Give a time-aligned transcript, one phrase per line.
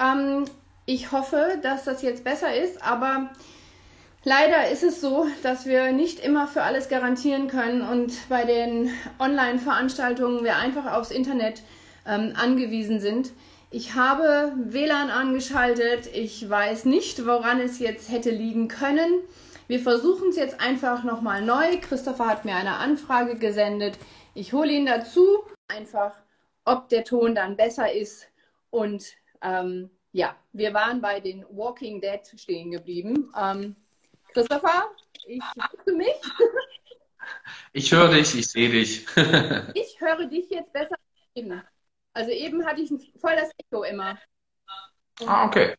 [0.00, 0.44] Ähm,
[0.86, 3.30] ich hoffe, dass das jetzt besser ist, aber
[4.24, 8.90] leider ist es so, dass wir nicht immer für alles garantieren können und bei den
[9.18, 11.62] Online-Veranstaltungen wir einfach aufs Internet
[12.06, 13.32] ähm, angewiesen sind.
[13.72, 16.08] Ich habe WLAN angeschaltet.
[16.12, 19.20] Ich weiß nicht, woran es jetzt hätte liegen können.
[19.68, 21.78] Wir versuchen es jetzt einfach nochmal neu.
[21.80, 23.96] Christopher hat mir eine Anfrage gesendet.
[24.34, 25.24] Ich hole ihn dazu.
[25.68, 26.14] Einfach,
[26.64, 28.26] ob der Ton dann besser ist.
[28.70, 33.32] Und ähm, ja, wir waren bei den Walking Dead stehen geblieben.
[33.36, 33.76] Ähm,
[34.32, 34.90] Christopher,
[35.26, 36.14] ich höre mich.
[37.72, 39.06] Ich höre dich, ich sehe dich.
[39.74, 41.62] ich höre dich jetzt besser als eben.
[42.12, 42.90] Also eben hatte ich
[43.20, 44.18] voll das Echo immer.
[45.20, 45.76] Und ah, okay.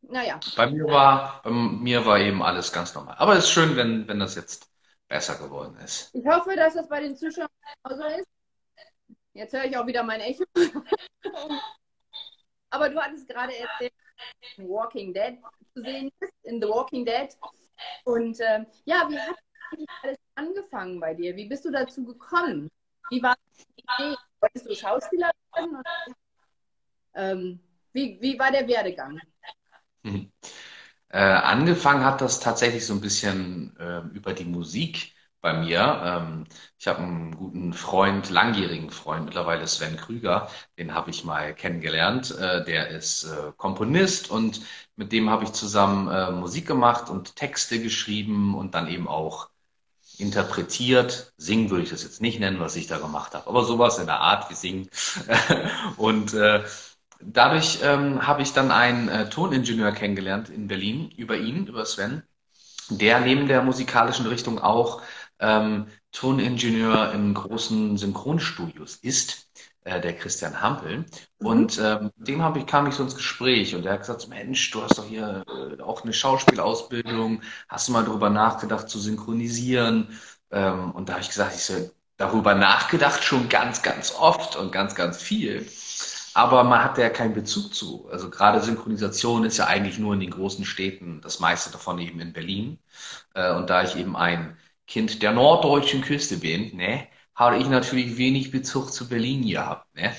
[0.00, 0.40] Naja.
[0.56, 3.14] Bei mir war, bei mir war eben alles ganz normal.
[3.18, 4.68] Aber es ist schön, wenn, wenn das jetzt
[5.06, 6.10] besser geworden ist.
[6.14, 7.48] Ich hoffe, dass das bei den Zuschauern
[7.88, 8.26] so ist.
[9.34, 10.44] Jetzt höre ich auch wieder mein Echo.
[12.72, 13.92] Aber du hattest gerade erzählt,
[14.56, 15.38] Walking Dead
[15.74, 17.28] zu sehen ist, in The Walking Dead.
[18.04, 19.36] Und ähm, ja, wie hat
[20.02, 21.36] alles angefangen bei dir?
[21.36, 22.70] Wie bist du dazu gekommen?
[23.10, 24.16] Wie war die Idee?
[24.40, 25.76] Wolltest du Schauspieler werden?
[25.76, 26.16] Oder,
[27.14, 27.60] ähm,
[27.92, 29.20] wie, wie war der Werdegang?
[30.04, 30.32] Hm.
[31.08, 36.00] Äh, angefangen hat das tatsächlich so ein bisschen äh, über die Musik bei mir.
[36.04, 36.46] Ähm,
[36.78, 40.48] ich habe einen guten Freund, langjährigen Freund, mittlerweile Sven Krüger,
[40.78, 42.30] den habe ich mal kennengelernt.
[42.38, 44.62] Äh, der ist äh, Komponist und
[44.96, 49.50] mit dem habe ich zusammen äh, Musik gemacht und Texte geschrieben und dann eben auch
[50.18, 51.32] interpretiert.
[51.36, 54.06] Singen würde ich das jetzt nicht nennen, was ich da gemacht habe, aber sowas in
[54.06, 54.88] der Art wie Singen.
[55.96, 56.62] und äh,
[57.20, 62.22] dadurch ähm, habe ich dann einen äh, Toningenieur kennengelernt in Berlin über ihn, über Sven,
[62.90, 65.02] der neben der musikalischen Richtung auch
[65.42, 69.48] ähm, Toningenieur in großen Synchronstudios ist,
[69.84, 70.98] äh, der Christian Hampel.
[70.98, 71.46] Mhm.
[71.46, 74.70] Und ähm, dem hab ich, kam ich so ins Gespräch und er hat gesagt, Mensch,
[74.70, 80.18] du hast doch hier äh, auch eine Schauspielausbildung, hast du mal darüber nachgedacht zu synchronisieren?
[80.50, 84.70] Ähm, und da habe ich gesagt, ich so, darüber nachgedacht schon ganz, ganz oft und
[84.72, 85.66] ganz, ganz viel
[86.34, 88.08] aber man hat ja keinen Bezug zu.
[88.10, 92.20] Also gerade Synchronisation ist ja eigentlich nur in den großen Städten, das meiste davon eben
[92.20, 92.78] in Berlin.
[93.34, 94.56] Äh, und da ich eben ein
[94.92, 99.86] Kind der norddeutschen Küste bin, ne, habe ich natürlich wenig Bezug zu Berlin gehabt.
[99.94, 100.14] Ne?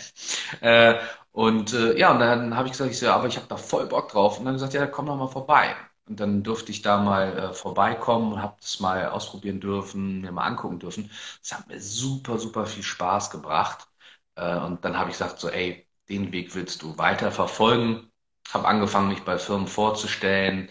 [0.62, 1.00] Äh,
[1.32, 3.86] und äh, ja, und dann habe ich gesagt, ich so, aber ich habe da voll
[3.88, 4.40] Bock drauf.
[4.40, 5.76] Und dann gesagt, ja, komm doch mal vorbei.
[6.08, 10.32] Und dann durfte ich da mal äh, vorbeikommen und habe das mal ausprobieren dürfen, mir
[10.32, 11.12] mal angucken dürfen.
[11.42, 13.88] Das hat mir super, super viel Spaß gebracht.
[14.36, 18.12] Äh, und dann habe ich gesagt, so, ey, den Weg willst du weiter verfolgen.
[18.52, 20.70] Habe angefangen, mich bei Firmen vorzustellen,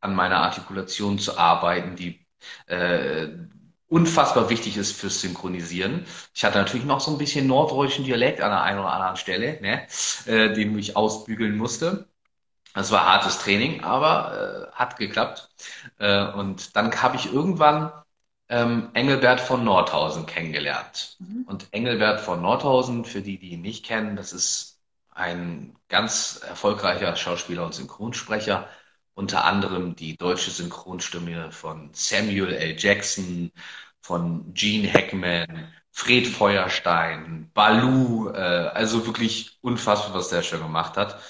[0.00, 2.25] an meiner Artikulation zu arbeiten, die
[2.66, 3.28] äh,
[3.88, 6.06] unfassbar wichtig ist fürs Synchronisieren.
[6.34, 9.60] Ich hatte natürlich noch so ein bisschen norddeutschen Dialekt an der einen oder anderen Stelle,
[9.60, 9.86] ne,
[10.26, 12.08] äh, den ich ausbügeln musste.
[12.74, 15.48] Das war hartes Training, aber äh, hat geklappt.
[15.98, 17.90] Äh, und dann habe ich irgendwann
[18.48, 21.16] ähm, Engelbert von Nordhausen kennengelernt.
[21.18, 21.44] Mhm.
[21.46, 24.80] Und Engelbert von Nordhausen, für die, die ihn nicht kennen, das ist
[25.10, 28.68] ein ganz erfolgreicher Schauspieler und Synchronsprecher.
[29.16, 32.76] Unter anderem die deutsche Synchronstimme von Samuel L.
[32.78, 33.52] Jackson,
[34.02, 41.20] von Gene Hackman, Fred Feuerstein, Balu, äh, also wirklich unfassbar, was der schon gemacht hat.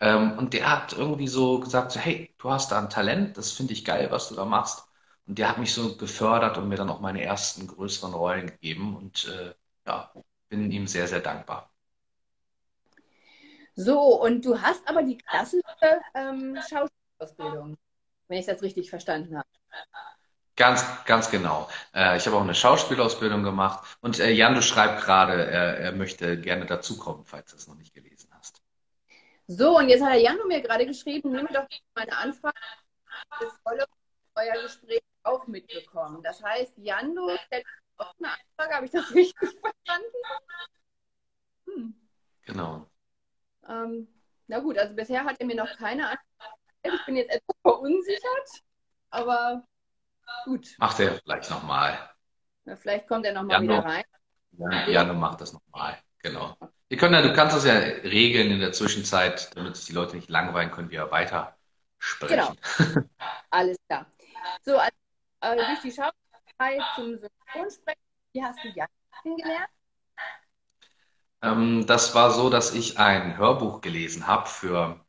[0.00, 3.52] Ähm, und der hat irgendwie so gesagt, so, hey, du hast da ein Talent, das
[3.52, 4.84] finde ich geil, was du da machst
[5.26, 8.96] und der hat mich so gefördert und mir dann auch meine ersten größeren Rollen gegeben.
[8.96, 9.54] Und äh,
[9.86, 10.12] ja,
[10.48, 11.72] bin ihm sehr, sehr dankbar.
[13.76, 15.62] So, und du hast aber die klassische
[16.14, 16.58] ähm,
[17.20, 17.76] Schauspielausbildung,
[18.28, 19.48] wenn ich das richtig verstanden habe.
[20.56, 21.68] Ganz, ganz genau.
[21.94, 23.98] Äh, ich habe auch eine Schauspielausbildung gemacht.
[24.00, 27.76] Und äh, Jan, du schreibst gerade, er, er möchte gerne dazukommen, falls du es noch
[27.76, 28.60] nicht gelesen hast.
[29.46, 32.58] So, und jetzt hat der Jan mir gerade geschrieben, nehme doch meine Anfrage
[33.40, 33.84] das volle
[34.36, 36.22] euer Gespräch auch mitbekommen.
[36.22, 37.66] Das heißt, Jando stellt
[37.96, 40.16] auch eine Anfrage, habe ich das richtig verstanden?
[41.66, 41.94] Hm.
[42.42, 42.86] Genau.
[43.68, 44.08] Ähm,
[44.46, 46.59] na gut, also bisher hat er mir noch keine Anfrage.
[46.82, 48.62] Ich bin jetzt etwas verunsichert,
[49.10, 49.64] aber
[50.44, 50.74] gut.
[50.78, 52.10] Macht er vielleicht nochmal.
[52.76, 54.04] Vielleicht kommt er nochmal wieder rein.
[54.52, 56.56] Ja, Jano macht das nochmal, genau.
[56.88, 60.16] Wir können ja, du kannst das ja regeln in der Zwischenzeit, damit sich die Leute
[60.16, 61.56] nicht langweilen, können wir weiter
[61.98, 62.56] sprechen.
[62.76, 63.06] Genau.
[63.50, 64.06] Alles klar.
[64.62, 64.92] So, also
[65.40, 68.02] äh, durch die Schauspielerei zum Synchronsprechen.
[68.32, 68.88] Wie hast du Jan
[69.22, 69.68] kennengelernt?
[71.42, 75.00] Ähm, das war so, dass ich ein Hörbuch gelesen habe für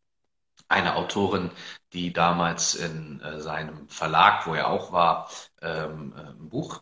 [0.71, 1.51] eine Autorin,
[1.93, 5.29] die damals in äh, seinem Verlag, wo er auch war,
[5.61, 6.81] ähm, äh, ein Buch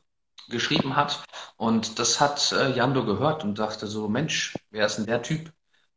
[0.49, 1.23] geschrieben hat.
[1.57, 5.51] Und das hat äh, Jando gehört und dachte so, Mensch, wer ist denn der Typ,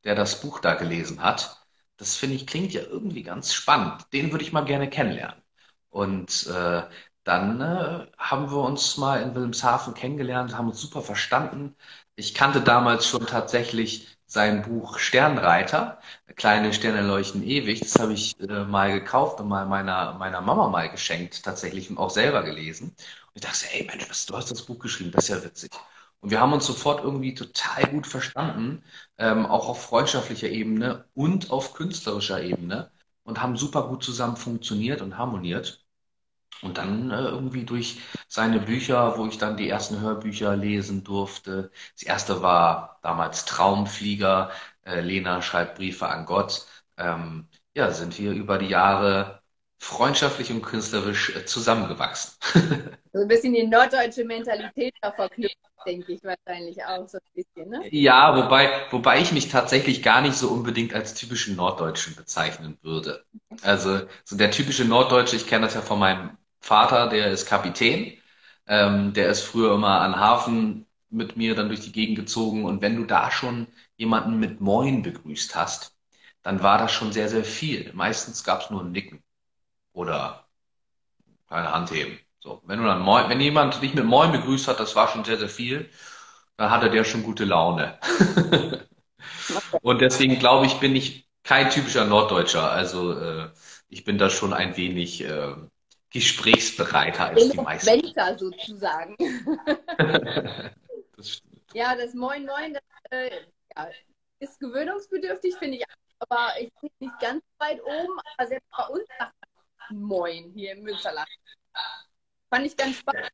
[0.04, 1.62] der das Buch da gelesen hat?
[2.02, 4.04] das finde ich klingt ja irgendwie ganz spannend.
[4.12, 5.40] Den würde ich mal gerne kennenlernen.
[5.90, 6.82] Und äh,
[7.24, 11.76] dann äh, haben wir uns mal in Wilhelmshaven kennengelernt, haben uns super verstanden.
[12.16, 16.00] Ich kannte damals schon tatsächlich sein Buch Sternreiter,
[16.36, 17.80] kleine Sterne leuchten ewig.
[17.80, 21.98] Das habe ich äh, mal gekauft und mal meiner, meiner Mama mal geschenkt tatsächlich und
[21.98, 22.88] auch selber gelesen.
[22.88, 22.96] Und
[23.34, 25.70] ich dachte, ey Mensch, was, du hast das Buch geschrieben, das ist ja witzig.
[26.20, 28.82] Und wir haben uns sofort irgendwie total gut verstanden,
[29.18, 32.90] ähm, auch auf freundschaftlicher Ebene und auf künstlerischer Ebene
[33.24, 35.84] und haben super gut zusammen funktioniert und harmoniert.
[36.62, 38.00] Und dann äh, irgendwie durch
[38.32, 41.70] seine Bücher, wo ich dann die ersten Hörbücher lesen durfte.
[41.94, 44.50] Das erste war damals Traumflieger.
[44.86, 46.66] Äh, Lena schreibt Briefe an Gott.
[46.96, 49.42] Ähm, ja, sind wir über die Jahre
[49.78, 52.32] freundschaftlich und künstlerisch äh, zusammengewachsen.
[53.12, 57.68] so ein bisschen die norddeutsche Mentalität da verknüpft, denke ich wahrscheinlich auch so ein bisschen,
[57.68, 57.86] ne?
[57.90, 63.26] Ja, wobei, wobei ich mich tatsächlich gar nicht so unbedingt als typischen Norddeutschen bezeichnen würde.
[63.60, 68.16] Also so der typische Norddeutsche, ich kenne das ja von meinem Vater, der ist Kapitän.
[68.66, 72.64] Ähm, der ist früher immer an Hafen mit mir dann durch die Gegend gezogen.
[72.64, 73.66] Und wenn du da schon
[73.96, 75.96] jemanden mit Moin begrüßt hast,
[76.42, 77.92] dann war das schon sehr, sehr viel.
[77.94, 79.22] Meistens gab es nur ein Nicken
[79.92, 80.46] oder
[81.48, 82.18] keine Hand heben.
[82.40, 85.24] So, wenn du dann Moin, wenn jemand dich mit Moin begrüßt hat, das war schon
[85.24, 85.90] sehr, sehr viel,
[86.56, 87.98] dann hatte der schon gute Laune.
[89.82, 92.70] Und deswegen glaube ich, bin ich kein typischer Norddeutscher.
[92.70, 93.50] Also äh,
[93.88, 95.54] ich bin da schon ein wenig äh,
[96.12, 98.02] gesprächsbereiter als die meisten.
[98.02, 99.16] Venter sozusagen.
[101.16, 101.42] das
[101.74, 103.30] ja, das Moin Moin das, äh,
[103.76, 103.88] ja,
[104.38, 105.84] ist gewöhnungsbedürftig, finde ich.
[106.18, 109.32] Aber ich bin nicht ganz weit oben, aber selbst bei uns sagt
[109.90, 111.28] Moin hier im Münsterland.
[112.50, 113.30] Fand ich ganz spannend.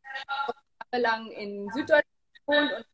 [0.93, 2.07] Ich lang in Süddeutschland
[2.47, 2.87] gewohnt und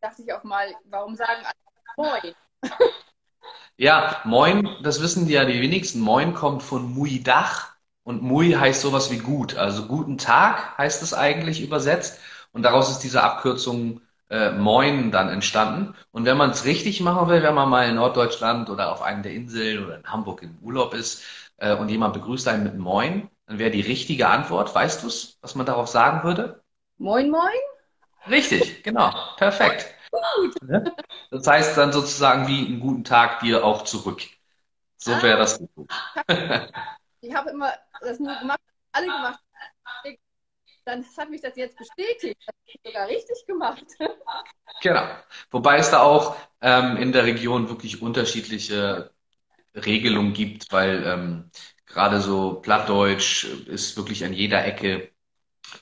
[0.00, 1.54] dachte ich auch mal, warum sagen alle
[1.96, 2.34] Moin?
[3.76, 5.98] Ja, Moin, das wissen ja die wenigsten.
[5.98, 7.73] Moin kommt von Muidach
[8.04, 9.56] und Mui heißt sowas wie gut.
[9.56, 12.20] Also guten Tag heißt es eigentlich übersetzt.
[12.52, 15.94] Und daraus ist diese Abkürzung äh, Moin dann entstanden.
[16.12, 19.22] Und wenn man es richtig machen will, wenn man mal in Norddeutschland oder auf einer
[19.22, 21.24] der Inseln oder in Hamburg im Urlaub ist
[21.56, 25.38] äh, und jemand begrüßt einen mit Moin, dann wäre die richtige Antwort, weißt du es,
[25.40, 26.62] was man darauf sagen würde?
[26.98, 27.42] Moin, moin?
[28.28, 29.12] Richtig, genau.
[29.36, 29.94] Perfekt.
[30.36, 30.54] Gut.
[30.62, 30.94] Ne?
[31.30, 34.22] Das heißt dann sozusagen wie einen guten Tag dir auch zurück.
[34.96, 35.90] So wäre das gut.
[37.20, 37.72] Ich habe immer
[38.04, 38.60] das nur gemacht,
[38.92, 39.40] alle gemacht.
[40.84, 42.36] Dann hat mich das jetzt bestätigt.
[42.40, 43.84] Das habe ich sogar richtig gemacht.
[44.82, 45.06] Genau.
[45.50, 49.12] Wobei es da auch ähm, in der Region wirklich unterschiedliche
[49.74, 51.50] Regelungen gibt, weil ähm,
[51.86, 55.10] gerade so Plattdeutsch ist wirklich an jeder Ecke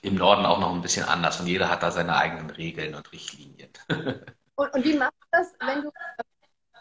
[0.01, 3.11] im Norden auch noch ein bisschen anders und jeder hat da seine eigenen Regeln und
[3.11, 3.69] Richtlinien.
[4.55, 5.91] Und, und wie machst du das, wenn du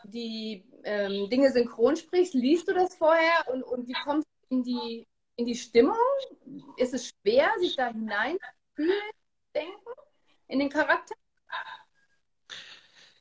[0.05, 2.35] die ähm, Dinge synchron sprichst?
[2.35, 5.07] Liest du das vorher und, und wie kommst in die,
[5.37, 5.97] in die Stimmung?
[6.77, 9.13] Ist es schwer, sich da hineinzufühlen,
[9.55, 9.91] denken,
[10.49, 11.15] in den Charakter?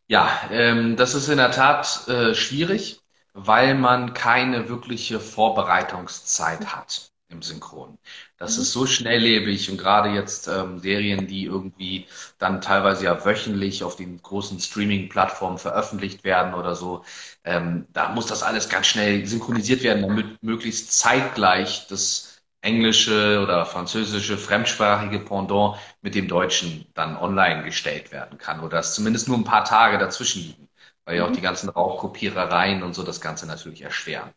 [0.08, 3.02] Ja, ähm, das ist in der Tat äh, schwierig,
[3.34, 7.98] weil man keine wirkliche Vorbereitungszeit hat im Synchron.
[8.38, 8.64] Das mhm.
[8.64, 12.08] ist so schnelllebig und gerade jetzt ähm, Serien, die irgendwie
[12.38, 17.04] dann teilweise ja wöchentlich auf den großen Streaming-Plattformen veröffentlicht werden oder so,
[17.44, 23.66] ähm, da muss das alles ganz schnell synchronisiert werden, damit möglichst zeitgleich das englische oder
[23.66, 29.38] französische fremdsprachige Pendant mit dem Deutschen dann online gestellt werden kann oder dass zumindest nur
[29.38, 30.70] ein paar Tage dazwischen liegen,
[31.06, 31.36] weil ja auch mhm.
[31.36, 34.32] die ganzen Rauchkopierereien und so das Ganze natürlich erschweren.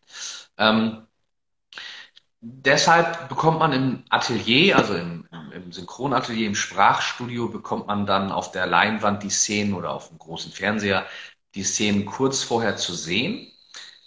[0.58, 1.06] Ähm,
[2.44, 8.52] deshalb bekommt man im Atelier, also im, im Synchronatelier, im Sprachstudio, bekommt man dann auf
[8.52, 11.06] der Leinwand die Szenen oder auf dem großen Fernseher
[11.54, 13.50] die Szenen kurz vorher zu sehen.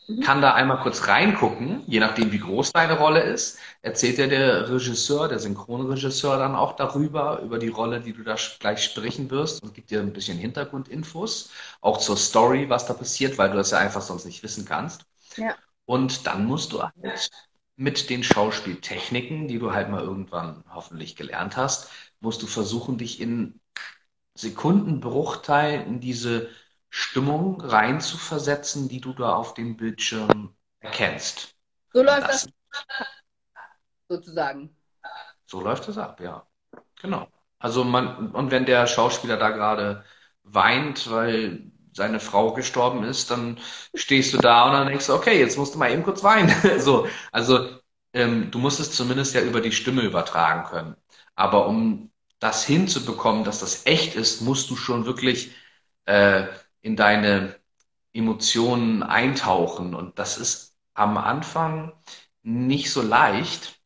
[0.08, 0.22] Mhm.
[0.22, 4.70] Kann da einmal kurz reingucken, je nachdem wie groß deine Rolle ist, erzählt dir der
[4.70, 9.64] Regisseur, der Synchronregisseur dann auch darüber, über die Rolle, die du da gleich sprechen wirst
[9.64, 11.52] und gibt dir ein bisschen Hintergrundinfos,
[11.82, 15.06] auch zur Story, was da passiert, weil du das ja einfach sonst nicht wissen kannst.
[15.36, 15.56] Ja.
[15.86, 16.94] Und dann musst du halt
[17.78, 23.22] mit den Schauspieltechniken, die du halt mal irgendwann hoffentlich gelernt hast, musst du versuchen, dich
[23.22, 23.62] in
[24.34, 26.50] Sekundenbruchteil in diese
[26.90, 31.56] Stimmung reinzuversetzen, die du da auf dem Bildschirm erkennst.
[31.94, 33.08] So läuft das, das
[34.10, 34.76] sozusagen.
[35.46, 36.46] So läuft es ab, ja.
[37.00, 37.28] Genau.
[37.60, 40.04] Also man, und wenn der Schauspieler da gerade
[40.44, 43.60] weint, weil seine Frau gestorben ist, dann
[43.96, 46.54] stehst du da und dann denkst du, okay, jetzt musst du mal eben kurz weinen.
[46.80, 47.80] so, also
[48.14, 50.96] ähm, du musst es zumindest ja über die Stimme übertragen können.
[51.36, 55.56] Aber um das hinzubekommen, dass das echt ist, musst du schon wirklich
[56.06, 56.46] äh,
[56.82, 57.56] in deine
[58.14, 59.96] Emotionen eintauchen.
[59.96, 61.94] Und das ist am Anfang
[62.44, 63.80] nicht so leicht,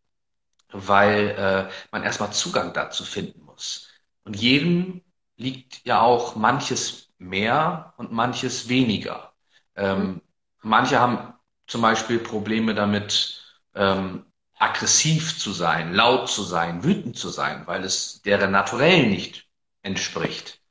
[0.71, 1.29] weil
[1.69, 3.89] äh, man erstmal Zugang dazu finden muss.
[4.23, 5.01] Und jedem
[5.37, 9.33] liegt ja auch manches mehr und manches weniger.
[9.75, 10.21] Ähm, mhm.
[10.63, 11.33] Manche haben
[11.67, 13.43] zum Beispiel Probleme damit,
[13.75, 14.25] ähm,
[14.57, 19.47] aggressiv zu sein, laut zu sein, wütend zu sein, weil es deren Naturell nicht
[19.81, 20.61] entspricht.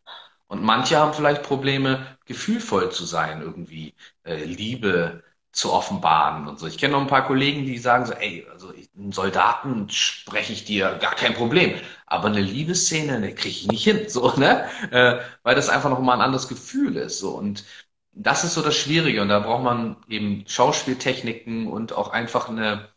[0.47, 6.67] Und manche haben vielleicht Probleme, gefühlvoll zu sein, irgendwie äh, Liebe zu offenbaren und so.
[6.67, 10.65] Ich kenne noch ein paar Kollegen, die sagen so, ey, also einen Soldaten spreche ich
[10.65, 11.75] dir gar kein Problem,
[12.07, 14.69] aber eine Liebesszene, ne, kriege ich nicht hin, so, ne?
[14.91, 17.31] Äh, weil das einfach noch mal ein anderes Gefühl ist, so.
[17.37, 17.65] Und
[18.13, 22.89] das ist so das Schwierige und da braucht man eben Schauspieltechniken und auch einfach eine,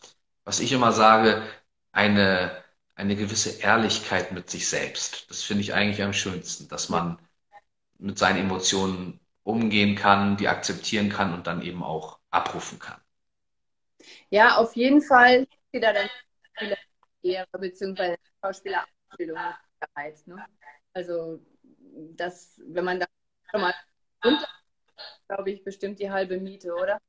[0.46, 1.44] was ich immer sage,
[1.92, 2.52] eine,
[2.96, 5.30] eine gewisse Ehrlichkeit mit sich selbst.
[5.30, 7.20] Das finde ich eigentlich am schönsten, dass man
[8.00, 13.00] mit seinen Emotionen umgehen kann, die akzeptieren kann und dann eben auch abrufen kann.
[14.30, 16.10] Ja, auf jeden Fall wieder dann
[17.22, 18.18] Ehre bzw.
[18.42, 19.38] Schauspielerausbildung
[20.26, 20.46] ne?
[20.94, 21.40] Also
[22.16, 23.06] das, wenn man da
[23.50, 23.74] schon mal
[25.28, 27.00] glaube ich, bestimmt die halbe Miete, oder?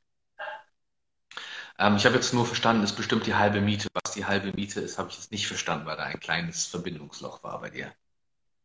[1.78, 3.88] Ähm, ich habe jetzt nur verstanden, ist bestimmt die halbe Miete.
[3.92, 7.42] Was die halbe Miete ist, habe ich jetzt nicht verstanden, weil da ein kleines Verbindungsloch
[7.42, 7.92] war bei dir.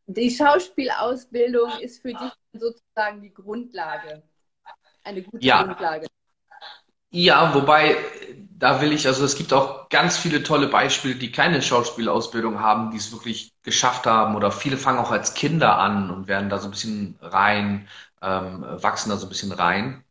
[0.05, 4.23] Die Schauspielausbildung ist für dich sozusagen die Grundlage.
[5.03, 5.63] Eine gute ja.
[5.63, 6.07] Grundlage.
[7.11, 7.97] Ja, wobei,
[8.51, 12.91] da will ich, also es gibt auch ganz viele tolle Beispiele, die keine Schauspielausbildung haben,
[12.91, 16.59] die es wirklich geschafft haben oder viele fangen auch als Kinder an und werden da
[16.59, 17.87] so ein bisschen rein,
[18.21, 20.03] ähm, wachsen da so ein bisschen rein.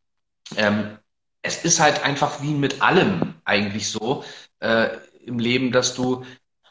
[0.57, 0.99] Ähm,
[1.43, 4.25] es ist halt einfach wie mit allem eigentlich so
[4.61, 4.91] äh,
[5.25, 6.25] im Leben, dass du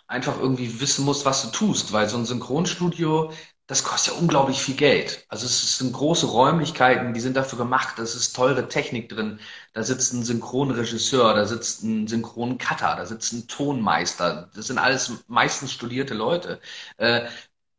[0.08, 3.32] einfach irgendwie wissen musst, was du tust, weil so ein Synchronstudio
[3.68, 5.26] das kostet ja unglaublich viel Geld.
[5.30, 9.40] Also es sind große Räumlichkeiten, die sind dafür gemacht, es ist teure Technik drin.
[9.74, 14.50] Da sitzt ein Synchronregisseur, da sitzt ein Synchroncutter, da sitzt ein Tonmeister.
[14.56, 16.62] Das sind alles meistens studierte Leute.
[16.98, 17.28] Äh,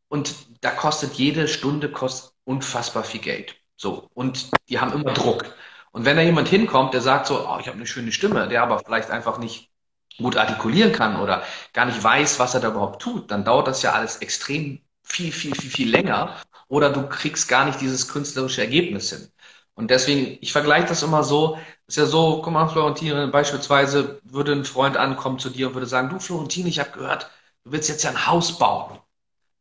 [0.09, 3.55] und da kostet jede Stunde kostet unfassbar viel Geld.
[3.75, 4.09] So.
[4.13, 5.45] Und die haben immer Druck.
[5.91, 8.61] Und wenn da jemand hinkommt, der sagt so, oh, ich habe eine schöne Stimme, der
[8.63, 9.71] aber vielleicht einfach nicht
[10.17, 11.43] gut artikulieren kann oder
[11.73, 15.31] gar nicht weiß, was er da überhaupt tut, dann dauert das ja alles extrem viel,
[15.31, 16.35] viel, viel, viel länger
[16.67, 19.27] oder du kriegst gar nicht dieses künstlerische Ergebnis hin.
[19.73, 24.51] Und deswegen, ich vergleiche das immer so, ist ja so, guck mal, Florentine, beispielsweise würde
[24.51, 27.29] ein Freund ankommen zu dir und würde sagen, du Florentine, ich habe gehört,
[27.63, 28.99] du willst jetzt ja ein Haus bauen.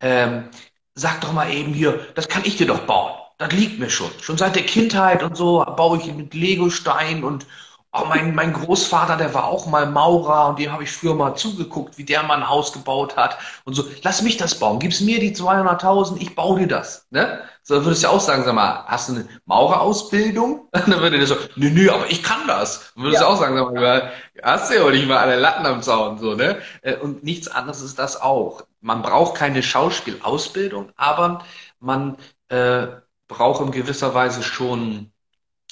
[0.01, 0.51] Ähm,
[0.95, 3.15] sag doch mal eben hier, das kann ich dir doch bauen.
[3.39, 4.11] Das liegt mir schon.
[4.21, 7.47] Schon seit der Kindheit und so baue ich mit Legostein und
[7.93, 11.35] Oh, mein, mein Großvater, der war auch mal Maurer und dem habe ich früher mal
[11.35, 13.85] zugeguckt, wie der mal ein Haus gebaut hat und so.
[14.03, 17.07] Lass mich das bauen, gib's mir die 200.000, ich baue dir das.
[17.11, 17.41] Ne?
[17.63, 20.69] So dann würdest du ja auch sagen, sag mal, hast du eine Maurerausbildung?
[20.73, 22.93] Dann würde der so, nö, nö, aber ich kann das.
[22.95, 23.31] Und würdest du ja.
[23.31, 24.11] auch sagen, sag mal,
[24.43, 26.63] hast du ja auch nicht mal alle Latten am Zaun, so, ne?
[26.81, 28.63] Äh, und nichts anderes ist das auch.
[28.81, 31.45] Man braucht keine Schauspielausbildung, aber
[31.79, 32.17] man
[32.49, 32.87] äh,
[33.29, 35.13] braucht in gewisser Weise schon,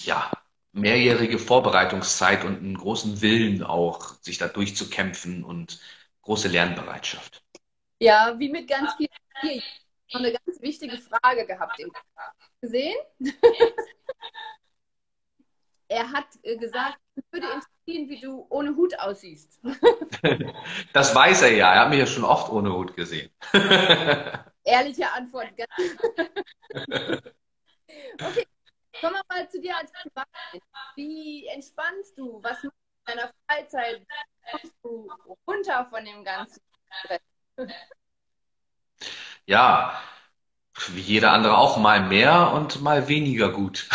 [0.00, 0.30] ja,
[0.76, 5.80] mehrjährige Vorbereitungszeit und einen großen Willen auch, sich da durchzukämpfen und
[6.23, 7.42] große Lernbereitschaft.
[7.99, 9.62] Ja, wie mit ganz vielen hier.
[10.12, 11.80] Eine ganz wichtige Frage gehabt.
[12.61, 12.97] Gesehen?
[15.88, 19.59] er hat äh, gesagt, es würde interessieren, wie du ohne Hut aussiehst.
[20.92, 21.75] das weiß er ja.
[21.75, 23.30] Er hat mich ja schon oft ohne Hut gesehen.
[24.64, 25.49] Ehrliche Antwort.
[28.21, 28.47] okay,
[29.00, 30.65] Kommen wir mal zu dir als Privatmensch.
[30.95, 32.43] Wie entspannst du?
[32.43, 34.00] Was machst du in deiner Freizeit?
[34.00, 35.09] Wie kommst du
[35.47, 36.61] runter von dem ganzen
[37.05, 37.21] Stress?
[39.49, 39.93] Ja,
[40.88, 43.88] wie jeder andere auch mal mehr und mal weniger gut.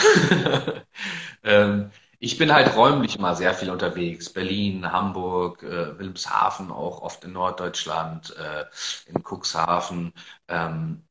[1.44, 4.32] ähm, ich bin halt räumlich mal sehr viel unterwegs.
[4.32, 8.66] Berlin, Hamburg, äh, Wilhelmshaven, auch oft in Norddeutschland, äh,
[9.08, 10.14] in Cuxhaven.
[10.48, 11.04] Ähm,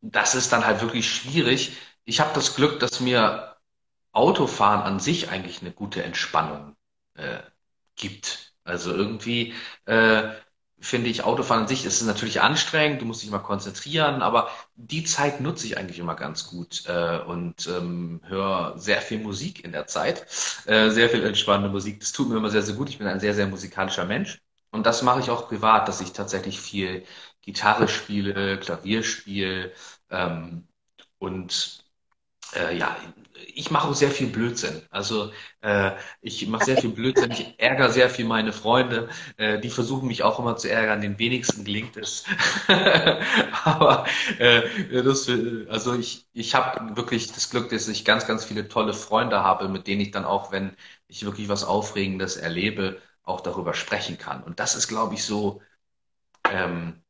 [0.00, 1.76] das ist dann halt wirklich schwierig,
[2.08, 3.56] ich habe das Glück, dass mir
[4.12, 6.74] Autofahren an sich eigentlich eine gute Entspannung
[7.14, 7.40] äh,
[7.96, 8.54] gibt.
[8.64, 10.30] Also irgendwie äh,
[10.80, 15.04] finde ich Autofahren an sich ist natürlich anstrengend, du musst dich mal konzentrieren, aber die
[15.04, 19.72] Zeit nutze ich eigentlich immer ganz gut äh, und ähm, höre sehr viel Musik in
[19.72, 20.26] der Zeit,
[20.66, 22.00] äh, sehr viel entspannende Musik.
[22.00, 22.88] Das tut mir immer sehr, sehr gut.
[22.88, 26.12] Ich bin ein sehr, sehr musikalischer Mensch und das mache ich auch privat, dass ich
[26.12, 27.04] tatsächlich viel
[27.42, 29.72] Gitarre spiele, Klavier spiele
[30.10, 30.68] ähm,
[31.18, 31.87] und
[32.54, 32.96] äh, ja,
[33.54, 34.82] ich mache auch sehr viel Blödsinn.
[34.90, 37.30] Also äh, ich mache sehr viel Blödsinn.
[37.30, 39.08] Ich ärgere sehr viel meine Freunde.
[39.36, 41.00] Äh, die versuchen mich auch immer zu ärgern.
[41.00, 42.24] Den wenigsten gelingt es.
[43.64, 44.06] Aber
[44.38, 44.62] äh,
[45.02, 45.28] das,
[45.68, 49.68] also ich, ich habe wirklich das Glück, dass ich ganz, ganz viele tolle Freunde habe,
[49.68, 50.76] mit denen ich dann auch, wenn
[51.08, 54.42] ich wirklich was Aufregendes erlebe, auch darüber sprechen kann.
[54.42, 55.60] Und das ist, glaube ich, so
[56.50, 57.02] ähm,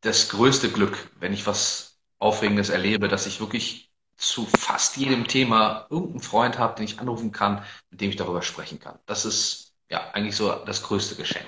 [0.00, 3.87] das größte Glück, wenn ich was Aufregendes erlebe, dass ich wirklich
[4.18, 8.42] zu fast jedem Thema irgendeinen Freund habe, den ich anrufen kann, mit dem ich darüber
[8.42, 8.98] sprechen kann.
[9.06, 11.46] Das ist ja eigentlich so das größte Geschenk.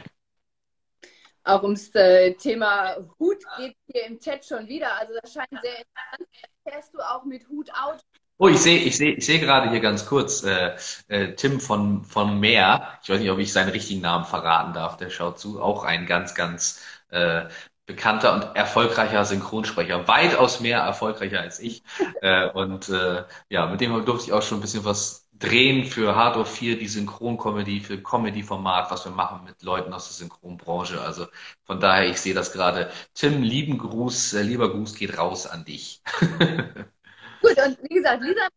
[1.43, 4.95] Auch ums äh, Thema Hut geht hier im Chat schon wieder.
[4.99, 6.29] Also das scheint sehr interessant.
[6.63, 8.01] Fährst du auch mit Hut out?
[8.39, 10.77] Oh, ich sehe ich seh, ich seh gerade hier ganz kurz äh,
[11.09, 12.99] äh, Tim von, von Meer.
[13.03, 14.97] Ich weiß nicht, ob ich seinen richtigen Namen verraten darf.
[14.97, 15.61] Der schaut zu.
[15.61, 17.47] Auch ein ganz, ganz äh,
[17.91, 21.83] bekannter und erfolgreicher Synchronsprecher, weitaus mehr erfolgreicher als ich.
[22.23, 26.15] Äh, und äh, ja, mit dem durfte ich auch schon ein bisschen was drehen für
[26.15, 31.01] Hard 4, die Synchroncomedy, für Comedy-Format, was wir machen mit Leuten aus der Synchronbranche.
[31.01, 31.27] Also
[31.65, 32.91] von daher, ich sehe das gerade.
[33.15, 36.03] Tim, lieben Gruß, äh, lieber Gruß geht raus an dich.
[36.21, 38.49] Gut, und wie gesagt, Lisa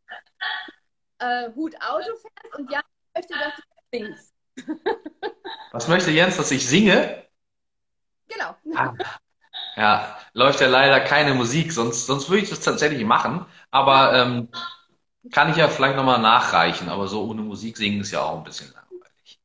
[1.19, 2.83] äh, Hut Auto fährt und Jan
[3.15, 4.33] möchte, dass du singst.
[5.71, 7.23] was möchte Jens, dass ich singe?
[8.27, 8.55] Genau.
[8.75, 8.93] Ah,
[9.75, 13.45] ja, läuft ja leider keine Musik, sonst, sonst würde ich das tatsächlich machen.
[13.71, 14.49] Aber ähm,
[15.31, 16.89] kann ich ja vielleicht nochmal nachreichen.
[16.89, 19.39] Aber so ohne Musik singen ist ja auch ein bisschen langweilig.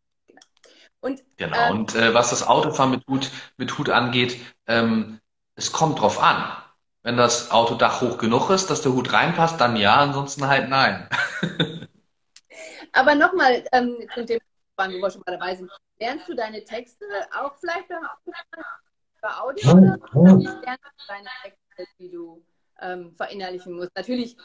[1.00, 1.56] Und, genau.
[1.56, 5.20] Ähm, und äh, was das Autofahren mit Hut, mit Hut angeht, ähm,
[5.54, 6.52] es kommt drauf an.
[7.02, 11.08] Wenn das Autodach hoch genug ist, dass der Hut reinpasst, dann ja, ansonsten halt nein.
[12.92, 14.40] Aber nochmal ähm, zum Thema,
[14.76, 15.70] wo wir schon mal dabei sind.
[16.00, 18.64] Lernst du deine Texte auch vielleicht beim Autofahren
[19.28, 19.98] über Audio oder
[20.36, 20.44] du
[21.06, 22.44] deine Texte, die du
[22.80, 23.90] ähm, verinnerlichen musst?
[23.96, 24.36] Natürlich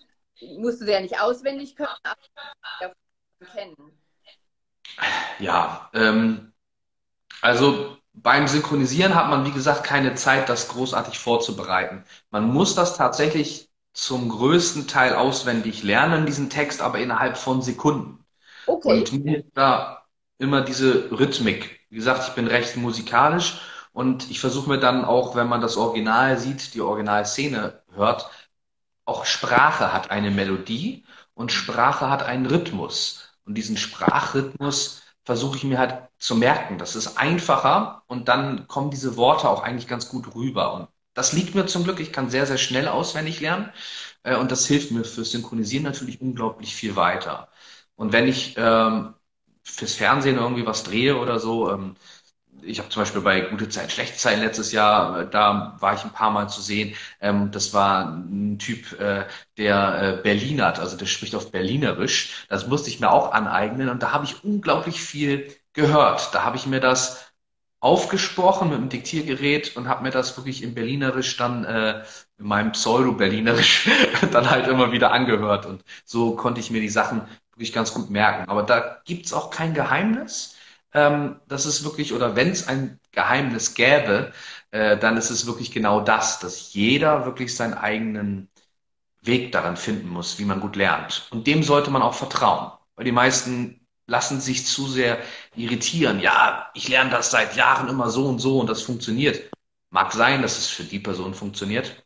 [0.58, 2.94] musst du sie ja nicht auswendig können, aber
[3.54, 3.76] kennen.
[5.40, 6.54] Ja, ähm,
[7.42, 12.04] also beim Synchronisieren hat man, wie gesagt, keine Zeit, das großartig vorzubereiten.
[12.30, 18.26] Man muss das tatsächlich zum größten Teil auswendig lernen, diesen Text, aber innerhalb von Sekunden.
[18.66, 19.00] Okay.
[19.00, 20.06] Und mir da
[20.38, 21.82] immer diese Rhythmik.
[21.90, 23.60] Wie gesagt, ich bin recht musikalisch
[23.94, 28.30] und ich versuche mir dann auch, wenn man das Original sieht, die Originalszene hört,
[29.06, 33.30] auch Sprache hat eine Melodie und Sprache hat einen Rhythmus.
[33.46, 36.78] Und diesen Sprachrhythmus versuche ich mir halt zu merken.
[36.78, 40.74] Das ist einfacher und dann kommen diese Worte auch eigentlich ganz gut rüber.
[40.74, 42.00] Und das liegt mir zum Glück.
[42.00, 43.72] Ich kann sehr, sehr schnell auswendig lernen.
[44.24, 47.50] Äh, und das hilft mir fürs Synchronisieren natürlich unglaublich viel weiter.
[47.96, 49.14] Und wenn ich ähm,
[49.64, 51.72] fürs Fernsehen irgendwie was drehe oder so.
[51.72, 51.96] Ähm,
[52.66, 56.04] ich habe zum Beispiel bei Gute Zeit, Schlechte Zeit letztes Jahr, äh, da war ich
[56.04, 56.96] ein paar Mal zu sehen.
[57.22, 59.26] Ähm, das war ein Typ, äh,
[59.58, 62.46] der äh, Berlinert, also der spricht auf Berlinerisch.
[62.50, 66.34] Das musste ich mir auch aneignen und da habe ich unglaublich viel gehört.
[66.34, 67.34] Da habe ich mir das
[67.80, 72.04] aufgesprochen mit dem Diktiergerät und habe mir das wirklich in Berlinerisch dann äh,
[72.38, 73.90] in meinem Pseudo-Berlinerisch
[74.32, 78.10] dann halt immer wieder angehört und so konnte ich mir die Sachen wirklich ganz gut
[78.10, 78.50] merken.
[78.50, 80.53] Aber da gibt's auch kein Geheimnis.
[80.94, 84.34] Ähm, das ist wirklich, oder wenn es ein Geheimnis gäbe,
[84.72, 88.50] äh, dann ist es wirklich genau das, dass jeder wirklich seinen eigenen
[89.22, 91.28] Weg daran finden muss, wie man gut lernt.
[91.32, 92.72] Und dem sollte man auch vertrauen.
[92.96, 95.20] Weil die meisten lassen sich zu sehr
[95.56, 96.20] irritieren.
[96.20, 99.52] Ja, ich lerne das seit Jahren immer so und so und das funktioniert.
[99.90, 102.06] Mag sein, dass es für die Person funktioniert,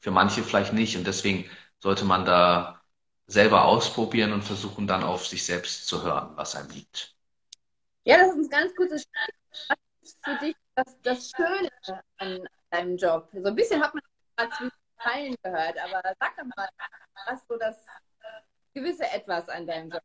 [0.00, 0.96] für manche vielleicht nicht.
[0.96, 1.44] Und deswegen
[1.80, 2.80] sollte man da
[3.26, 7.15] selber ausprobieren und versuchen dann auf sich selbst zu hören, was einem liegt.
[8.06, 9.34] Ja, das ist ein ganz gutes Spiel.
[9.68, 11.68] Was ist für dich das, das Schöne
[12.18, 13.28] an deinem Job?
[13.32, 14.70] So ein bisschen hat man zwischen
[15.02, 16.68] Teilen gehört, aber sag doch mal,
[17.26, 17.74] was so das
[18.74, 20.02] gewisse Etwas an deinem Job?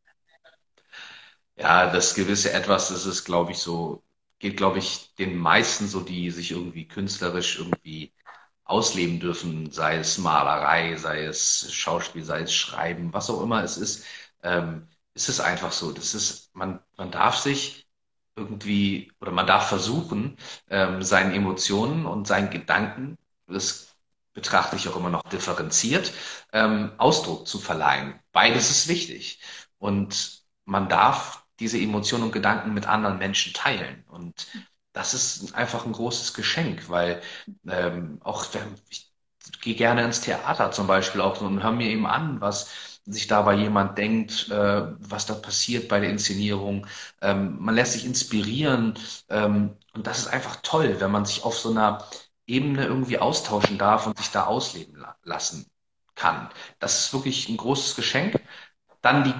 [1.58, 4.02] Ja, das gewisse Etwas, das ist, glaube ich, so,
[4.40, 8.12] geht, glaube ich, den meisten so, die sich irgendwie künstlerisch irgendwie
[8.64, 13.78] ausleben dürfen, sei es Malerei, sei es Schauspiel, sei es Schreiben, was auch immer es
[13.78, 14.06] ist,
[14.42, 15.92] ähm, ist es einfach so.
[15.92, 17.86] Das ist, man, man darf sich
[18.36, 20.38] irgendwie oder man darf versuchen,
[20.70, 23.18] ähm, seinen Emotionen und seinen Gedanken,
[23.48, 23.96] das
[24.34, 26.14] betrachte ich auch immer noch differenziert,
[26.54, 28.20] ähm, Ausdruck zu verleihen.
[28.32, 29.42] Beides ist wichtig.
[29.78, 34.04] Und man darf diese Emotionen und Gedanken mit anderen Menschen teilen.
[34.08, 34.48] Und
[34.94, 37.22] das ist einfach ein großes Geschenk, weil
[37.68, 38.46] ähm, auch
[38.90, 39.12] ich
[39.62, 43.56] gehe gerne ins Theater zum Beispiel auch und höre mir eben an, was sich dabei
[43.56, 46.88] jemand denkt, äh, was da passiert bei der Inszenierung.
[47.22, 48.98] Ähm, man lässt sich inspirieren
[49.30, 52.06] ähm, und das ist einfach toll, wenn man sich auf so einer
[52.48, 55.66] Ebene irgendwie austauschen darf und sich da ausleben la lassen
[56.16, 56.50] kann.
[56.80, 58.40] Das ist wirklich ein großes Geschenk.
[59.02, 59.34] Dann die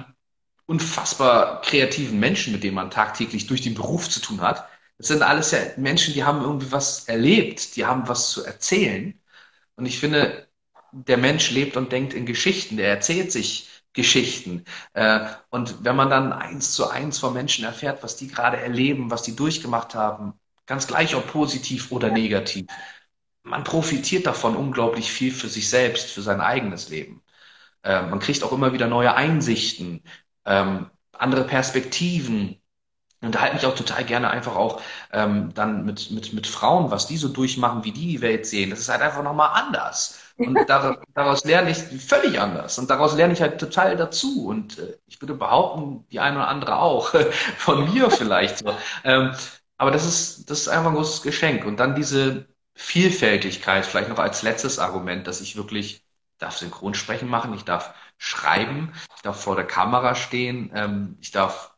[0.66, 4.68] unfassbar kreativen Menschen, mit denen man tagtäglich durch den Beruf zu tun hat.
[4.98, 9.20] Das sind alles ja Menschen, die haben irgendwie was erlebt, die haben was zu erzählen.
[9.76, 10.48] Und ich finde,
[10.92, 14.64] der Mensch lebt und denkt in Geschichten, der erzählt sich Geschichten.
[14.94, 19.10] Äh, und wenn man dann eins zu eins von Menschen erfährt, was die gerade erleben,
[19.10, 20.34] was die durchgemacht haben,
[20.66, 22.66] ganz gleich ob positiv oder negativ,
[23.42, 27.22] man profitiert davon unglaublich viel für sich selbst, für sein eigenes Leben.
[27.82, 30.02] Äh, man kriegt auch immer wieder neue Einsichten,
[30.46, 32.61] ähm, andere Perspektiven.
[33.22, 34.80] Unterhalte mich auch total gerne einfach auch
[35.12, 38.70] ähm, dann mit, mit, mit Frauen, was die so durchmachen, wie die die Welt sehen.
[38.70, 40.18] Das ist halt einfach nochmal anders.
[40.36, 42.78] Und daraus, daraus lerne ich völlig anders.
[42.78, 44.46] Und daraus lerne ich halt total dazu.
[44.46, 47.14] Und äh, ich würde behaupten, die eine oder andere auch.
[47.58, 48.74] Von mir vielleicht so.
[49.04, 49.34] Ähm,
[49.76, 51.64] aber das ist, das ist einfach ein großes Geschenk.
[51.64, 56.04] Und dann diese Vielfältigkeit, vielleicht noch als letztes Argument, dass ich wirklich
[56.34, 61.30] ich darf Synchronsprechen machen, ich darf schreiben, ich darf vor der Kamera stehen, ähm, ich
[61.30, 61.71] darf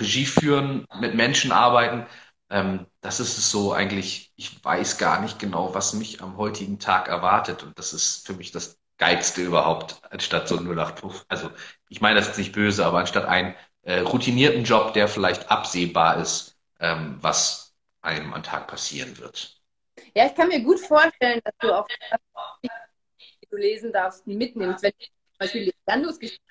[0.00, 2.06] Regie führen, mit Menschen arbeiten.
[2.50, 6.78] Ähm, das ist es so eigentlich, ich weiß gar nicht genau, was mich am heutigen
[6.78, 7.62] Tag erwartet.
[7.62, 11.50] Und das ist für mich das Geilste überhaupt, anstatt so 08 Also
[11.88, 16.18] ich meine das ist nicht böse, aber anstatt einen äh, routinierten Job, der vielleicht absehbar
[16.20, 19.60] ist, ähm, was einem am Tag passieren wird.
[20.14, 21.86] Ja, ich kann mir gut vorstellen, dass du auch
[23.42, 24.82] die du lesen darfst, mitnimmst.
[24.82, 26.44] Wenn ich zum Beispiel Leandros Geschichte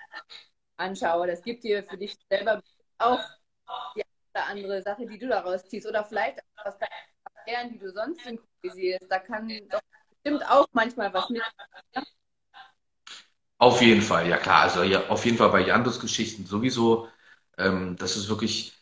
[0.78, 2.62] anschaue, das gibt dir für dich selber
[2.98, 3.22] auch
[3.96, 4.04] die
[4.34, 5.88] andere Sache, die du daraus ziehst.
[5.88, 9.10] Oder vielleicht auch aus deinen die du sonst synchronisierst.
[9.10, 11.42] Da kann doch bestimmt auch manchmal was mit.
[13.58, 14.64] Auf jeden Fall, ja klar.
[14.64, 17.08] Also ja, auf jeden Fall bei Jandos Geschichten sowieso.
[17.58, 18.78] Ähm, das ist wirklich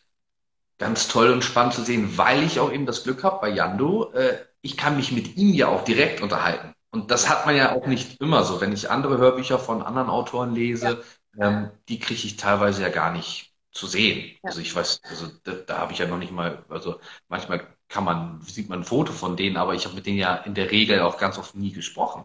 [0.78, 4.12] ganz toll und spannend zu sehen, weil ich auch eben das Glück habe bei Jando,
[4.12, 6.74] äh, ich kann mich mit ihm ja auch direkt unterhalten.
[6.90, 8.60] Und das hat man ja auch nicht immer so.
[8.60, 11.02] Wenn ich andere Hörbücher von anderen Autoren lese,
[11.34, 11.48] ja.
[11.48, 14.36] ähm, die kriege ich teilweise ja gar nicht zu sehen.
[14.42, 14.48] Ja.
[14.48, 18.04] Also ich weiß, also da, da habe ich ja noch nicht mal, also manchmal kann
[18.04, 20.70] man, sieht man ein Foto von denen, aber ich habe mit denen ja in der
[20.70, 22.24] Regel auch ganz oft nie gesprochen.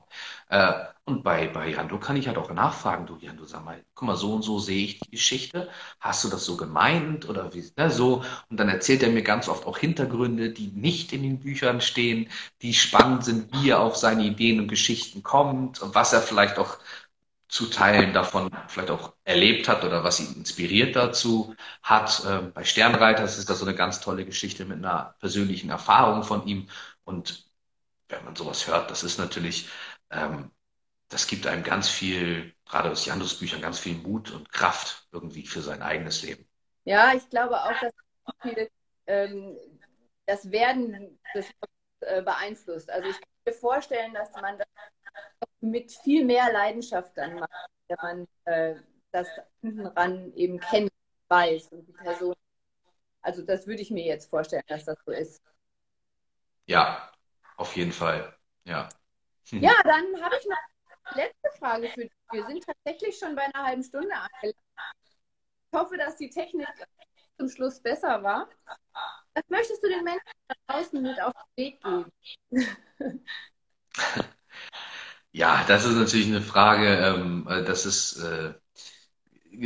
[0.49, 0.73] Äh,
[1.05, 4.15] und bei, bei Jando kann ich halt auch nachfragen, du Jando, sag mal, guck mal,
[4.15, 5.69] so und so sehe ich die Geschichte.
[5.99, 8.23] Hast du das so gemeint oder wie, ne, so?
[8.49, 12.29] Und dann erzählt er mir ganz oft auch Hintergründe, die nicht in den Büchern stehen,
[12.61, 16.57] die spannend sind, wie er auf seine Ideen und Geschichten kommt und was er vielleicht
[16.59, 16.77] auch
[17.51, 22.23] zu Teilen davon vielleicht auch erlebt hat oder was ihn inspiriert dazu hat.
[22.25, 26.47] Ähm, bei Sternreiters ist das so eine ganz tolle Geschichte mit einer persönlichen Erfahrung von
[26.47, 26.69] ihm.
[27.03, 27.51] Und
[28.07, 29.67] wenn man sowas hört, das ist natürlich,
[30.11, 30.49] ähm,
[31.09, 35.45] das gibt einem ganz viel, gerade aus Janus Büchern, ganz viel Mut und Kraft irgendwie
[35.45, 36.47] für sein eigenes Leben.
[36.85, 37.91] Ja, ich glaube auch, dass
[38.41, 38.69] viele
[39.07, 39.57] ähm,
[40.25, 41.47] das Werden des
[41.99, 42.89] äh, beeinflusst.
[42.89, 44.67] Also ich kann mir vorstellen, dass man das
[45.59, 48.75] mit viel mehr Leidenschaft dann macht, wenn man äh,
[49.11, 49.27] das
[49.61, 50.91] hinten ran eben kennt,
[51.27, 52.35] weiß und die Person.
[53.21, 55.41] Also das würde ich mir jetzt vorstellen, dass das so ist.
[56.65, 57.11] Ja,
[57.57, 58.35] auf jeden Fall.
[58.63, 58.89] Ja.
[59.49, 59.61] Hm.
[59.61, 60.57] Ja, dann habe ich noch
[61.03, 62.11] eine letzte Frage für dich.
[62.31, 64.57] Wir sind tatsächlich schon bei einer halben Stunde angelangt.
[65.71, 66.67] Ich hoffe, dass die Technik
[67.37, 68.49] zum Schluss besser war.
[69.33, 72.11] Was möchtest du den Menschen da draußen mit auf den Weg geben?
[75.33, 78.53] Ja, das ist natürlich eine Frage, ähm, äh, das ist, äh,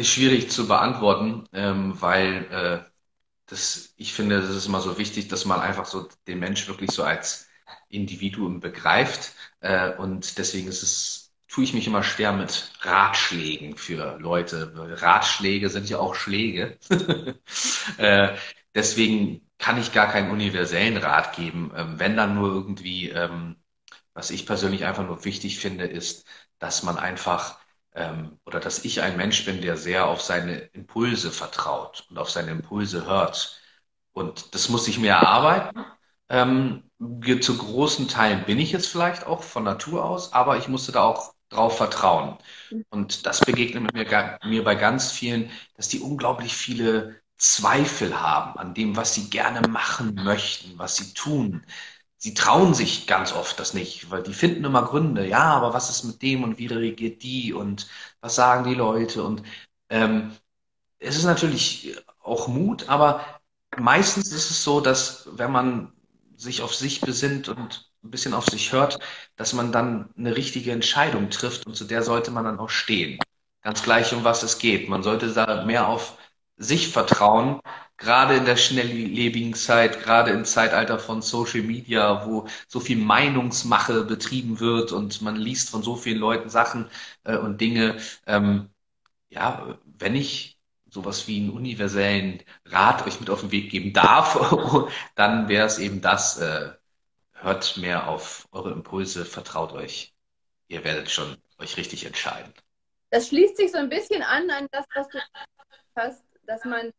[0.03, 2.45] schwierig zu beantworten, ähm, weil
[2.85, 2.89] äh,
[3.47, 6.91] das, ich finde, das ist immer so wichtig, dass man einfach so den Mensch wirklich
[6.91, 7.47] so als
[7.89, 9.33] Individuum begreift.
[9.61, 14.73] Äh, und deswegen ist es, tue ich mich immer schwer mit Ratschlägen für Leute.
[15.01, 16.77] Ratschläge sind ja auch Schläge.
[17.97, 18.35] äh,
[18.75, 23.55] deswegen kann ich gar keinen universellen Rat geben, ähm, wenn dann nur irgendwie ähm,
[24.15, 26.25] was ich persönlich einfach nur wichtig finde, ist,
[26.59, 27.59] dass man einfach
[27.93, 32.31] ähm, oder dass ich ein Mensch bin, der sehr auf seine Impulse vertraut und auf
[32.31, 33.61] seine Impulse hört.
[34.13, 35.85] Und das muss ich mir erarbeiten.
[36.29, 36.83] Ähm,
[37.41, 41.03] zu großen Teilen bin ich es vielleicht auch von Natur aus, aber ich musste da
[41.03, 42.37] auch drauf vertrauen.
[42.89, 48.73] Und das begegnet mir, mir bei ganz vielen, dass die unglaublich viele Zweifel haben an
[48.73, 51.65] dem, was sie gerne machen möchten, was sie tun,
[52.25, 55.27] sie trauen sich ganz oft das nicht, weil die finden immer Gründe.
[55.27, 57.87] Ja, aber was ist mit dem und wie reagiert die und
[58.19, 59.21] was sagen die Leute?
[59.23, 59.43] Und
[59.89, 60.31] ähm,
[60.97, 63.23] es ist natürlich auch Mut, aber
[63.77, 65.93] meistens ist es so, dass wenn man
[66.35, 68.97] sich auf sich besinnt und ein bisschen auf sich hört,
[69.35, 73.19] dass man dann eine richtige Entscheidung trifft und zu der sollte man dann auch stehen.
[73.61, 74.89] Ganz gleich, um was es geht.
[74.89, 76.17] Man sollte da mehr auf
[76.57, 77.59] sich vertrauen,
[77.97, 84.03] gerade in der schnelllebigen Zeit, gerade im Zeitalter von Social Media, wo so viel Meinungsmache
[84.03, 86.89] betrieben wird und man liest von so vielen Leuten Sachen
[87.23, 87.97] äh, und Dinge.
[88.27, 88.69] Ähm,
[89.29, 94.35] ja, wenn ich sowas wie einen universellen Rat euch mit auf den Weg geben darf,
[95.15, 96.71] dann wäre es eben das, äh,
[97.33, 100.13] hört mehr auf eure Impulse, vertraut euch.
[100.67, 102.53] Ihr werdet schon euch richtig entscheiden.
[103.11, 105.19] Das schließt sich so ein bisschen an an das, was du
[105.95, 106.91] hast, dass man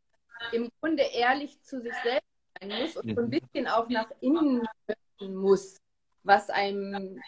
[0.53, 2.29] im Grunde ehrlich zu sich selbst
[2.61, 3.31] sein muss und so ein mhm.
[3.31, 5.77] bisschen auch nach innen hören muss,
[6.23, 7.21] was einem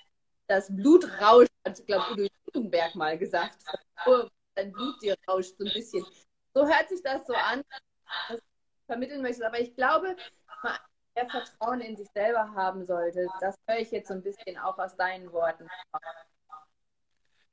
[0.47, 3.59] das Blut rauscht, hat, ich glaube, Udo Judenberg mal gesagt,
[4.55, 6.05] dein Blut dir rauscht so ein bisschen.
[6.55, 7.63] So hört sich das so an,
[8.29, 8.47] was du
[8.87, 9.45] vermitteln möchtest.
[9.45, 10.17] Aber ich glaube,
[10.63, 10.79] man
[11.15, 13.27] mehr Vertrauen in sich selber haben sollte.
[13.41, 15.69] Das höre ich jetzt so ein bisschen auch aus deinen Worten.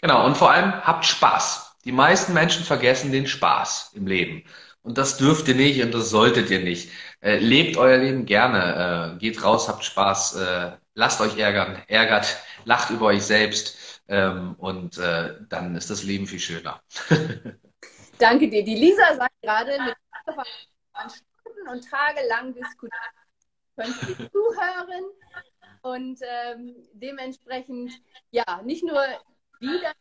[0.01, 1.77] Genau, und vor allem habt Spaß.
[1.85, 4.43] Die meisten Menschen vergessen den Spaß im Leben.
[4.81, 6.91] Und das dürft ihr nicht und das solltet ihr nicht.
[7.21, 12.37] Äh, lebt euer Leben gerne, äh, geht raus, habt Spaß, äh, lasst euch ärgern, ärgert,
[12.65, 16.81] lacht über euch selbst ähm, und äh, dann ist das Leben viel schöner.
[18.19, 18.63] Danke dir.
[18.63, 19.95] Die Lisa sagt gerade, mit
[21.11, 22.91] Stunden und Tage lang diskutieren,
[23.75, 25.05] könnt ihr zuhören
[25.81, 27.91] und ähm, dementsprechend,
[28.31, 29.03] ja, nicht nur
[29.59, 29.95] wie das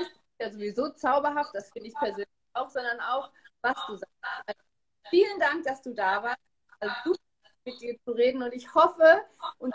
[0.00, 3.30] ist, ja sowieso zauberhaft, das finde ich persönlich auch, sondern auch,
[3.62, 4.14] was du sagst.
[4.46, 4.60] Also,
[5.10, 6.38] vielen Dank, dass du da warst.
[6.80, 7.18] Also gut
[7.64, 9.24] mit dir zu reden und ich hoffe
[9.58, 9.74] und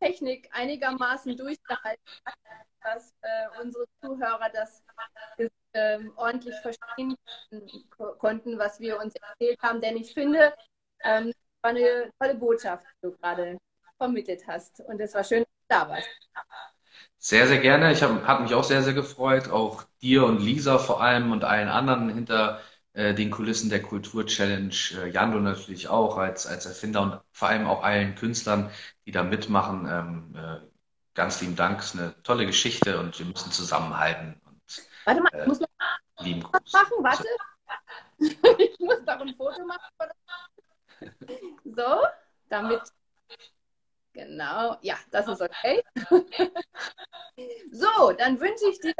[0.00, 2.36] Technik einigermaßen durchgehalten hat,
[2.82, 4.82] dass äh, unsere Zuhörer das
[5.72, 7.16] äh, ordentlich verstehen
[8.18, 9.80] konnten, was wir uns erzählt haben.
[9.80, 10.54] Denn ich finde,
[11.00, 11.32] ähm,
[11.62, 13.58] war eine tolle Botschaft, die du gerade
[13.98, 14.80] vermittelt hast.
[14.80, 16.08] Und es war schön, dass du da warst.
[17.26, 17.90] Sehr, sehr gerne.
[17.90, 19.48] Ich habe hab mich auch sehr, sehr gefreut.
[19.50, 22.60] Auch dir und Lisa vor allem und allen anderen hinter
[22.92, 24.72] äh, den Kulissen der Kultur-Challenge.
[24.94, 28.70] Äh, Jando natürlich auch als, als Erfinder und vor allem auch allen Künstlern,
[29.06, 29.88] die da mitmachen.
[29.90, 30.60] Ähm, äh,
[31.14, 31.80] ganz lieben Dank.
[31.80, 34.40] Ist eine tolle Geschichte und wir müssen zusammenhalten.
[34.46, 35.68] Und, Warte mal, ich äh, muss noch
[36.20, 36.72] lieben Gruß.
[36.72, 36.92] machen.
[37.00, 37.24] Warte.
[38.62, 40.12] ich muss noch ein Foto machen.
[41.64, 42.06] So,
[42.50, 42.82] damit.
[44.16, 45.82] Genau, ja, das ist okay.
[47.70, 48.94] so, dann wünsche ich dir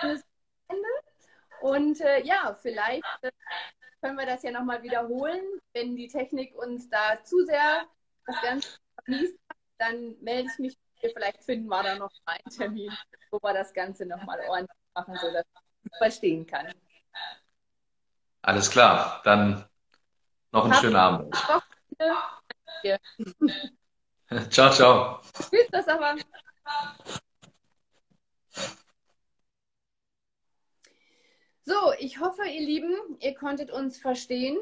[0.00, 0.22] ein
[0.68, 0.88] Ende
[1.60, 3.30] und äh, ja, vielleicht äh,
[4.00, 5.42] können wir das ja nochmal wiederholen.
[5.74, 7.86] Wenn die Technik uns da zu sehr
[8.24, 9.38] das Ganze vermisst,
[9.76, 10.78] dann melde ich mich.
[10.98, 12.96] Vielleicht finden wir da noch einen Termin,
[13.30, 15.44] wo wir das Ganze nochmal ordentlich machen, sodass
[15.84, 16.72] ich verstehen kann.
[18.40, 19.68] Alles klar, dann
[20.52, 21.36] noch einen Hab schönen Abend.
[24.50, 25.20] ciao, ciao.
[25.32, 26.16] Tschüss, das aber.
[31.62, 34.58] So, ich hoffe, ihr Lieben, ihr konntet uns verstehen.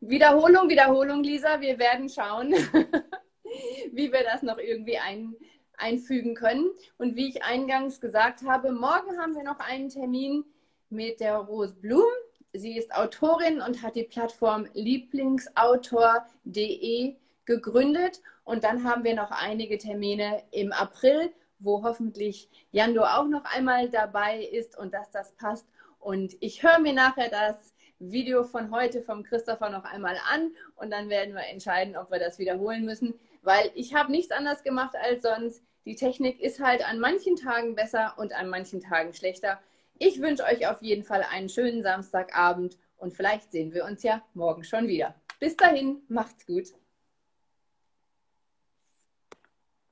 [0.00, 1.60] Wiederholung, Wiederholung, Lisa.
[1.60, 2.52] Wir werden schauen,
[3.92, 5.36] wie wir das noch irgendwie ein,
[5.76, 6.70] einfügen können.
[6.96, 10.44] Und wie ich eingangs gesagt habe, morgen haben wir noch einen Termin
[10.88, 12.10] mit der Rose Blum.
[12.54, 18.20] Sie ist Autorin und hat die Plattform lieblingsautor.de gegründet.
[18.44, 23.88] Und dann haben wir noch einige Termine im April, wo hoffentlich Jando auch noch einmal
[23.88, 25.66] dabei ist und dass das passt.
[25.98, 30.90] Und ich höre mir nachher das Video von heute vom Christopher noch einmal an und
[30.90, 34.94] dann werden wir entscheiden, ob wir das wiederholen müssen, weil ich habe nichts anders gemacht
[35.00, 35.62] als sonst.
[35.84, 39.60] Die Technik ist halt an manchen Tagen besser und an manchen Tagen schlechter.
[39.98, 44.22] Ich wünsche euch auf jeden Fall einen schönen Samstagabend und vielleicht sehen wir uns ja
[44.34, 45.14] morgen schon wieder.
[45.40, 46.74] Bis dahin, macht's gut.